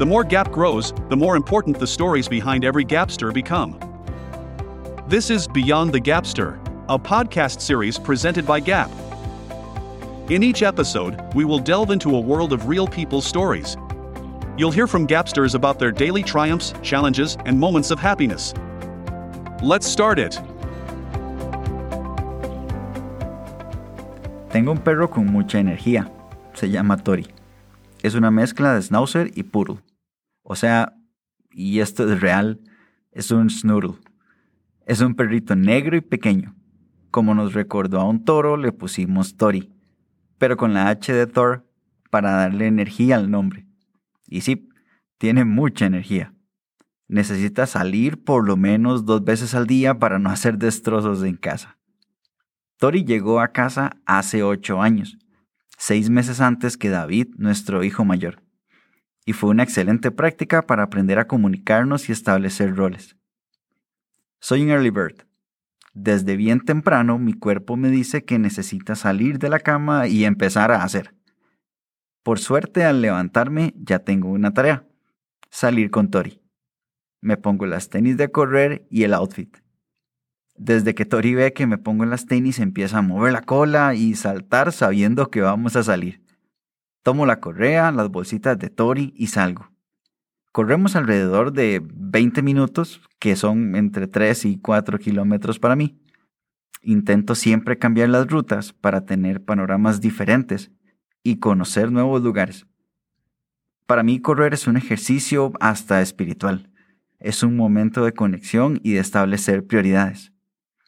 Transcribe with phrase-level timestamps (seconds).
[0.00, 3.78] The more Gap grows, the more important the stories behind every Gapster become.
[5.06, 8.90] This is Beyond the Gapster, a podcast series presented by Gap.
[10.30, 13.76] In each episode, we will delve into a world of real people's stories.
[14.56, 18.54] You'll hear from Gapsters about their daily triumphs, challenges, and moments of happiness.
[19.62, 20.32] Let's start it.
[24.48, 26.10] Tengo un perro con mucha energía.
[26.54, 27.26] Se llama Tori.
[28.02, 29.76] Es una mezcla de Schnauzer y Poodle.
[30.50, 30.96] O sea,
[31.52, 32.60] y esto es real,
[33.12, 34.00] es un Snoodle.
[34.84, 36.56] Es un perrito negro y pequeño.
[37.12, 39.72] Como nos recordó a un toro, le pusimos Tori,
[40.38, 41.70] pero con la H de Thor
[42.10, 43.68] para darle energía al nombre.
[44.26, 44.68] Y sí,
[45.18, 46.34] tiene mucha energía.
[47.06, 51.78] Necesita salir por lo menos dos veces al día para no hacer destrozos en casa.
[52.76, 55.16] Tori llegó a casa hace ocho años,
[55.78, 58.42] seis meses antes que David, nuestro hijo mayor,
[59.30, 63.16] y fue una excelente práctica para aprender a comunicarnos y establecer roles.
[64.40, 65.24] Soy un early bird.
[65.94, 70.72] Desde bien temprano mi cuerpo me dice que necesita salir de la cama y empezar
[70.72, 71.14] a hacer.
[72.24, 74.84] Por suerte al levantarme ya tengo una tarea,
[75.48, 76.42] salir con Tori.
[77.20, 79.58] Me pongo las tenis de correr y el outfit.
[80.56, 84.16] Desde que Tori ve que me pongo las tenis empieza a mover la cola y
[84.16, 86.19] saltar sabiendo que vamos a salir.
[87.02, 89.70] Tomo la correa, las bolsitas de Tori y salgo.
[90.52, 95.98] Corremos alrededor de 20 minutos, que son entre 3 y 4 kilómetros para mí.
[96.82, 100.70] Intento siempre cambiar las rutas para tener panoramas diferentes
[101.22, 102.66] y conocer nuevos lugares.
[103.86, 106.70] Para mí correr es un ejercicio hasta espiritual.
[107.18, 110.32] Es un momento de conexión y de establecer prioridades.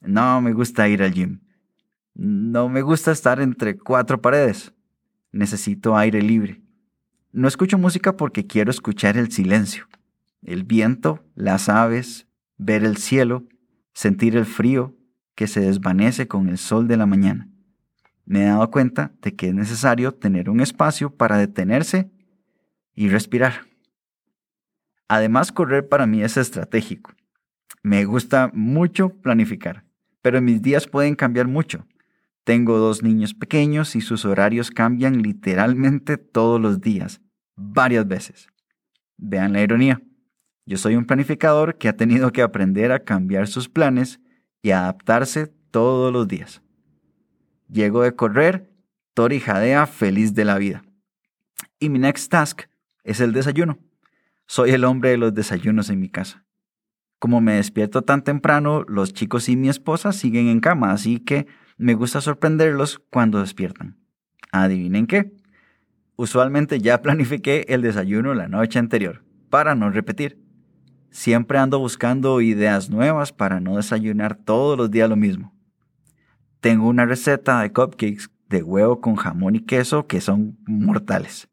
[0.00, 1.40] No me gusta ir al gym.
[2.14, 4.73] No me gusta estar entre cuatro paredes.
[5.34, 6.62] Necesito aire libre.
[7.32, 9.88] No escucho música porque quiero escuchar el silencio,
[10.42, 13.44] el viento, las aves, ver el cielo,
[13.92, 14.94] sentir el frío
[15.34, 17.48] que se desvanece con el sol de la mañana.
[18.24, 22.10] Me he dado cuenta de que es necesario tener un espacio para detenerse
[22.94, 23.66] y respirar.
[25.08, 27.12] Además, correr para mí es estratégico.
[27.82, 29.84] Me gusta mucho planificar
[30.24, 31.86] pero mis días pueden cambiar mucho.
[32.44, 37.22] Tengo dos niños pequeños y sus horarios cambian literalmente todos los días,
[37.56, 38.48] varias veces.
[39.16, 40.02] Vean la ironía.
[40.66, 44.20] Yo soy un planificador que ha tenido que aprender a cambiar sus planes
[44.62, 46.62] y adaptarse todos los días.
[47.70, 48.70] Llego de correr,
[49.14, 50.84] Tori jadea feliz de la vida.
[51.78, 52.62] Y mi next task
[53.04, 53.78] es el desayuno.
[54.46, 56.44] Soy el hombre de los desayunos en mi casa.
[57.18, 61.46] Como me despierto tan temprano, los chicos y mi esposa siguen en cama, así que
[61.76, 63.98] me gusta sorprenderlos cuando despiertan.
[64.52, 65.32] ¿Adivinen qué?
[66.16, 70.38] Usualmente ya planifiqué el desayuno la noche anterior, para no repetir.
[71.10, 75.54] Siempre ando buscando ideas nuevas para no desayunar todos los días lo mismo.
[76.60, 81.48] Tengo una receta de cupcakes de huevo con jamón y queso que son mortales.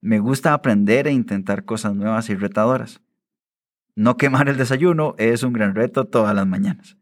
[0.00, 3.00] Me gusta aprender e intentar cosas nuevas y retadoras.
[3.96, 6.96] No quemar el desayuno es un gran reto todas las mañanas.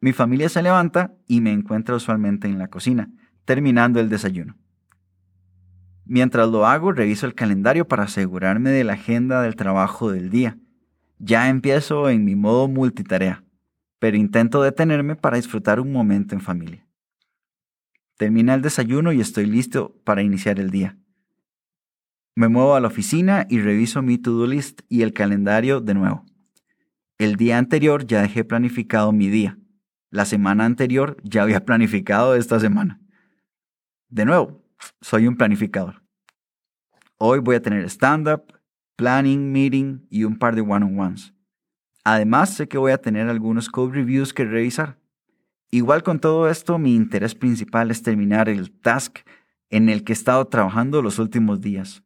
[0.00, 3.10] Mi familia se levanta y me encuentra usualmente en la cocina,
[3.44, 4.56] terminando el desayuno.
[6.04, 10.56] Mientras lo hago, reviso el calendario para asegurarme de la agenda del trabajo del día.
[11.18, 13.44] Ya empiezo en mi modo multitarea,
[13.98, 16.86] pero intento detenerme para disfrutar un momento en familia.
[18.16, 20.96] Termina el desayuno y estoy listo para iniciar el día.
[22.34, 26.24] Me muevo a la oficina y reviso mi to-do list y el calendario de nuevo.
[27.18, 29.58] El día anterior ya dejé planificado mi día.
[30.10, 33.00] La semana anterior ya había planificado esta semana.
[34.08, 34.64] De nuevo,
[35.00, 36.02] soy un planificador.
[37.18, 38.54] Hoy voy a tener stand-up,
[38.96, 41.34] planning, meeting y un par de one-on-ones.
[42.04, 44.98] Además, sé que voy a tener algunos code reviews que revisar.
[45.70, 49.18] Igual con todo esto, mi interés principal es terminar el task
[49.68, 52.02] en el que he estado trabajando los últimos días.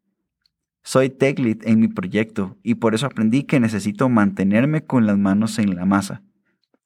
[0.82, 5.16] Soy tech lead en mi proyecto y por eso aprendí que necesito mantenerme con las
[5.16, 6.22] manos en la masa,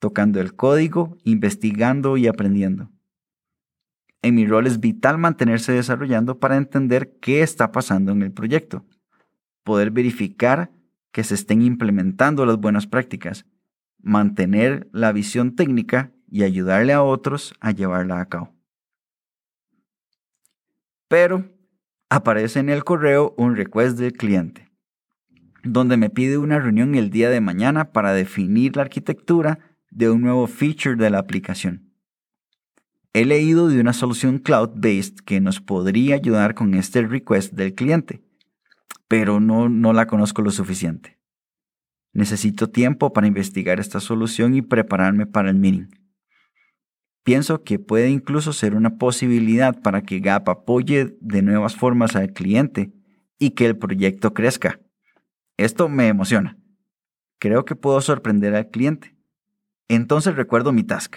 [0.07, 2.93] tocando el código, investigando y aprendiendo.
[4.23, 8.87] En mi rol es vital mantenerse desarrollando para entender qué está pasando en el proyecto,
[9.65, 10.71] poder verificar
[11.11, 13.47] que se estén implementando las buenas prácticas,
[14.01, 18.55] mantener la visión técnica y ayudarle a otros a llevarla a cabo.
[21.09, 21.51] Pero
[22.11, 24.71] aparece en el correo un request del cliente,
[25.65, 30.21] donde me pide una reunión el día de mañana para definir la arquitectura de un
[30.21, 31.91] nuevo feature de la aplicación.
[33.15, 38.23] He leído de una solución cloud-based que nos podría ayudar con este request del cliente,
[39.09, 41.19] pero no, no la conozco lo suficiente.
[42.13, 45.89] Necesito tiempo para investigar esta solución y prepararme para el meeting.
[47.25, 52.35] Pienso que puede incluso ser una posibilidad para que Gap apoye de nuevas formas al
[52.35, 52.93] cliente
[53.39, 54.79] y que el proyecto crezca.
[55.57, 56.59] Esto me emociona.
[57.39, 59.16] Creo que puedo sorprender al cliente.
[59.89, 61.17] Entonces recuerdo mi task.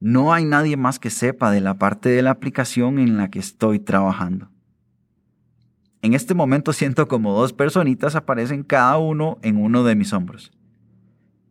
[0.00, 3.38] No hay nadie más que sepa de la parte de la aplicación en la que
[3.38, 4.50] estoy trabajando.
[6.02, 10.52] En este momento siento como dos personitas aparecen cada uno en uno de mis hombros.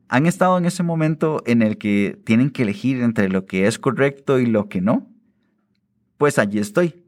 [0.07, 3.77] ¿Han estado en ese momento en el que tienen que elegir entre lo que es
[3.77, 5.09] correcto y lo que no?
[6.17, 7.03] Pues allí estoy.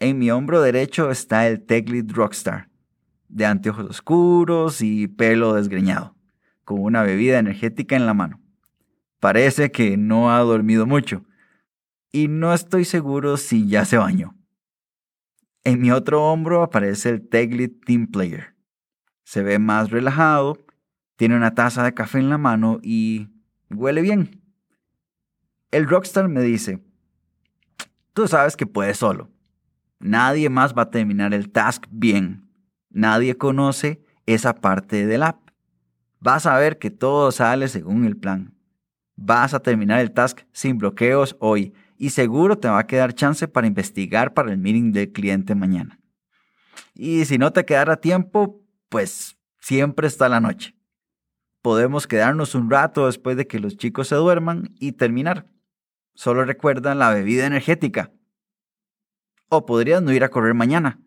[0.00, 2.68] En mi hombro derecho está el Tech Rockstar,
[3.28, 6.14] de anteojos oscuros y pelo desgreñado,
[6.70, 8.40] con una bebida energética en la mano.
[9.18, 11.24] Parece que no ha dormido mucho,
[12.12, 14.36] y no estoy seguro si ya se bañó.
[15.64, 18.54] En mi otro hombro aparece el Teglit Team Player.
[19.24, 20.58] Se ve más relajado,
[21.16, 23.30] tiene una taza de café en la mano y
[23.68, 24.40] huele bien.
[25.72, 26.84] El rockstar me dice,
[28.12, 29.28] tú sabes que puedes solo.
[29.98, 32.48] Nadie más va a terminar el task bien.
[32.90, 35.49] Nadie conoce esa parte del app.
[36.20, 38.54] Vas a ver que todo sale según el plan.
[39.16, 43.48] Vas a terminar el task sin bloqueos hoy y seguro te va a quedar chance
[43.48, 45.98] para investigar para el meeting del cliente mañana.
[46.94, 50.76] Y si no te quedara tiempo, pues siempre está la noche.
[51.62, 55.46] Podemos quedarnos un rato después de que los chicos se duerman y terminar.
[56.14, 58.12] Solo recuerda la bebida energética.
[59.48, 61.00] O podrías no ir a correr mañana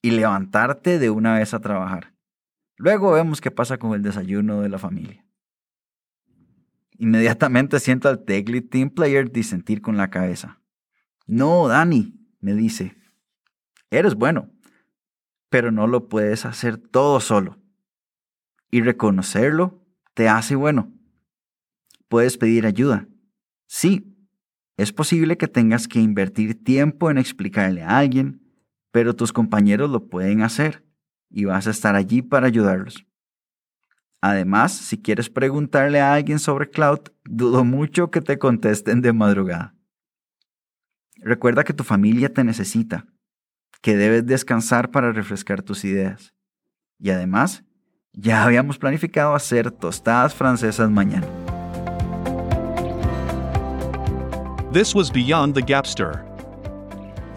[0.00, 2.15] y levantarte de una vez a trabajar.
[2.76, 5.24] Luego vemos qué pasa con el desayuno de la familia.
[6.98, 10.60] Inmediatamente siento al Tegly Team Player disentir con la cabeza.
[11.26, 12.96] No, Dani, me dice.
[13.90, 14.50] Eres bueno,
[15.48, 17.58] pero no lo puedes hacer todo solo.
[18.70, 19.82] Y reconocerlo
[20.14, 20.92] te hace bueno.
[22.08, 23.08] Puedes pedir ayuda.
[23.66, 24.16] Sí,
[24.76, 28.42] es posible que tengas que invertir tiempo en explicarle a alguien,
[28.90, 30.85] pero tus compañeros lo pueden hacer
[31.30, 33.04] y vas a estar allí para ayudarlos.
[34.20, 39.74] Además, si quieres preguntarle a alguien sobre cloud, dudo mucho que te contesten de madrugada.
[41.18, 43.06] Recuerda que tu familia te necesita,
[43.82, 46.34] que debes descansar para refrescar tus ideas.
[46.98, 47.64] Y además,
[48.12, 51.26] ya habíamos planificado hacer tostadas francesas mañana.
[54.72, 56.24] This was Beyond the Gapster.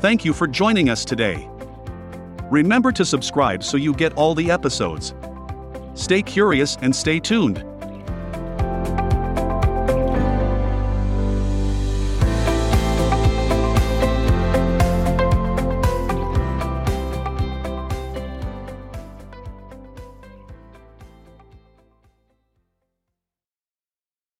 [0.02, 1.49] Thank you for joining us today.
[2.50, 5.14] Remember to subscribe so you get all the episodes.
[5.94, 7.64] Stay curious and stay tuned.